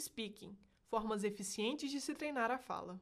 [0.00, 0.56] Speaking
[0.86, 3.00] formas eficientes de se treinar a fala.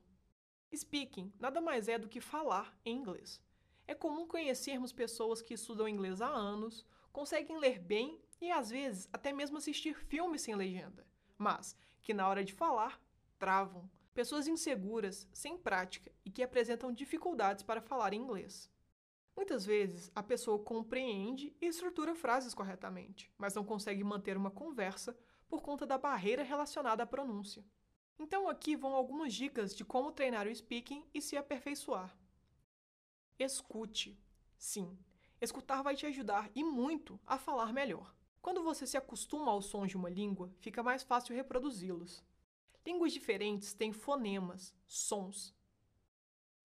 [0.75, 3.41] Speaking nada mais é do que falar em inglês.
[3.87, 9.09] É comum conhecermos pessoas que estudam inglês há anos, conseguem ler bem e às vezes
[9.13, 11.07] até mesmo assistir filmes sem legenda,
[11.39, 13.01] mas que na hora de falar
[13.39, 13.89] travam.
[14.13, 18.71] Pessoas inseguras, sem prática e que apresentam dificuldades para falar inglês.
[19.37, 25.17] Muitas vezes a pessoa compreende e estrutura frases corretamente, mas não consegue manter uma conversa
[25.49, 27.65] por conta da barreira relacionada à pronúncia.
[28.19, 32.17] Então aqui vão algumas dicas de como treinar o speaking e se aperfeiçoar.
[33.39, 34.19] Escute.
[34.57, 34.99] Sim,
[35.41, 38.15] escutar vai te ajudar e muito a falar melhor.
[38.43, 42.25] Quando você se acostuma aos sons de uma língua, fica mais fácil reproduzi-los.
[42.85, 45.55] Línguas diferentes têm fonemas, sons.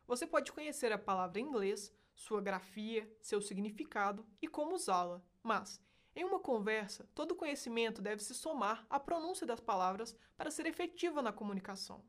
[0.07, 5.81] Você pode conhecer a palavra em inglês, sua grafia, seu significado e como usá-la, mas
[6.16, 11.22] em uma conversa, todo conhecimento deve se somar à pronúncia das palavras para ser efetiva
[11.22, 12.03] na comunicação.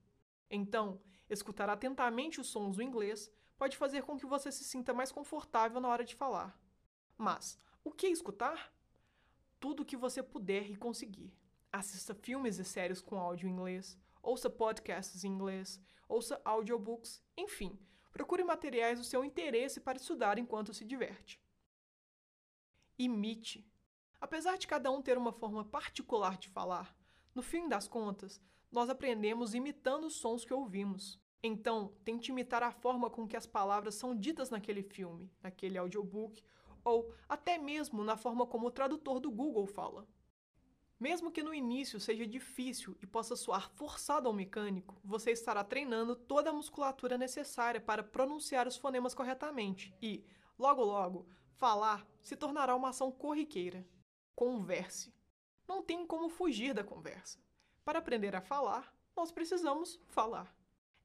[0.50, 5.10] Então, escutar atentamente os sons do inglês pode fazer com que você se sinta mais
[5.10, 6.58] confortável na hora de falar.
[7.16, 8.74] Mas, o que escutar?
[9.58, 11.32] Tudo o que você puder e conseguir.
[11.72, 17.78] Assista filmes e séries com áudio em inglês, ouça podcasts em inglês, ouça audiobooks, enfim,
[18.12, 21.40] procure materiais do seu interesse para estudar enquanto se diverte.
[22.98, 23.66] Imite.
[24.24, 26.96] Apesar de cada um ter uma forma particular de falar,
[27.34, 28.40] no fim das contas,
[28.72, 31.20] nós aprendemos imitando os sons que ouvimos.
[31.42, 36.42] Então, tente imitar a forma com que as palavras são ditas naquele filme, naquele audiobook,
[36.82, 40.08] ou até mesmo na forma como o tradutor do Google fala.
[40.98, 46.16] Mesmo que no início seja difícil e possa soar forçado ao mecânico, você estará treinando
[46.16, 50.24] toda a musculatura necessária para pronunciar os fonemas corretamente e,
[50.58, 53.86] logo logo, falar se tornará uma ação corriqueira.
[54.34, 55.12] Converse.
[55.68, 57.38] Não tem como fugir da conversa.
[57.84, 60.52] Para aprender a falar, nós precisamos falar.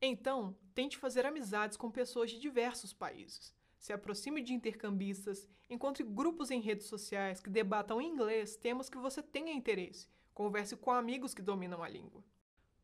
[0.01, 3.53] Então, tente fazer amizades com pessoas de diversos países.
[3.77, 8.97] Se aproxime de intercambistas, encontre grupos em redes sociais que debatam em inglês temas que
[8.97, 10.07] você tenha interesse.
[10.33, 12.23] Converse com amigos que dominam a língua.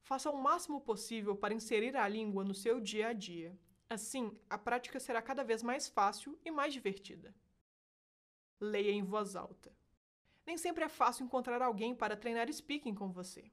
[0.03, 3.57] Faça o máximo possível para inserir a língua no seu dia a dia.
[3.89, 7.33] Assim, a prática será cada vez mais fácil e mais divertida.
[8.59, 9.75] Leia em voz alta.
[10.45, 13.51] Nem sempre é fácil encontrar alguém para treinar speaking com você.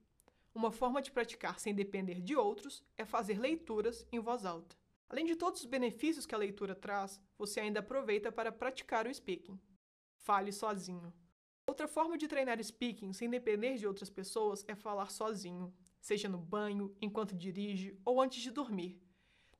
[0.54, 4.76] Uma forma de praticar sem depender de outros é fazer leituras em voz alta.
[5.08, 9.14] Além de todos os benefícios que a leitura traz, você ainda aproveita para praticar o
[9.14, 9.58] speaking.
[10.16, 11.12] Fale sozinho.
[11.66, 16.38] Outra forma de treinar speaking sem depender de outras pessoas é falar sozinho, seja no
[16.38, 19.00] banho, enquanto dirige ou antes de dormir.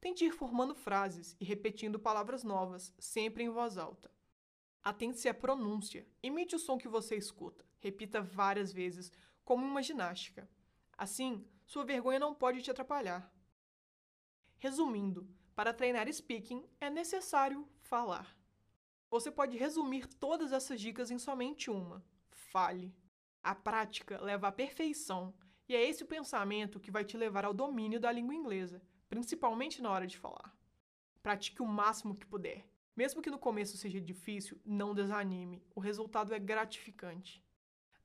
[0.01, 4.11] Tente ir formando frases e repetindo palavras novas, sempre em voz alta.
[4.83, 6.07] Atente-se à pronúncia.
[6.23, 7.65] Imite o som que você escuta.
[7.79, 9.13] Repita várias vezes,
[9.45, 10.49] como uma ginástica.
[10.99, 13.33] Assim, sua vergonha não pode te atrapalhar.
[14.59, 18.37] Resumindo, para treinar speaking é necessário falar.
[19.11, 22.95] Você pode resumir todas essas dicas em somente uma: fale.
[23.43, 25.35] A prática leva à perfeição,
[25.69, 29.83] e é esse o pensamento que vai te levar ao domínio da língua inglesa, principalmente
[29.83, 30.57] na hora de falar.
[31.23, 32.72] Pratique o máximo que puder.
[32.95, 37.43] Mesmo que no começo seja difícil, não desanime, o resultado é gratificante.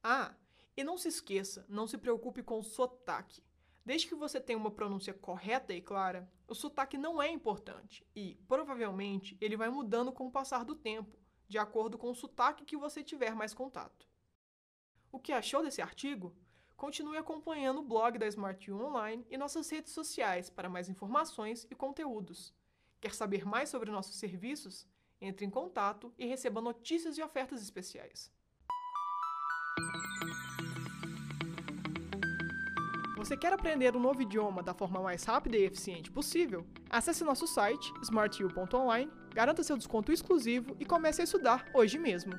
[0.02, 0.34] Ah,
[0.76, 3.44] e não se esqueça, não se preocupe com o sotaque.
[3.84, 8.36] Desde que você tenha uma pronúncia correta e clara, o sotaque não é importante e,
[8.48, 12.78] provavelmente, ele vai mudando com o passar do tempo, de acordo com o sotaque que
[12.78, 14.08] você tiver mais contato.
[15.12, 16.36] O que achou desse artigo?
[16.76, 21.76] Continue acompanhando o blog da Smart Online e nossas redes sociais para mais informações e
[21.76, 22.54] conteúdos.
[23.00, 24.88] Quer saber mais sobre nossos serviços?
[25.22, 28.32] Entre em contato e receba notícias e ofertas especiais.
[33.18, 36.66] Você quer aprender um novo idioma da forma mais rápida e eficiente possível?
[36.90, 42.34] Acesse nosso site smartu.online, garanta seu desconto exclusivo e comece a estudar hoje mesmo.